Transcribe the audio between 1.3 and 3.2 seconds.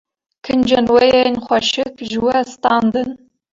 xweşik ji wê standin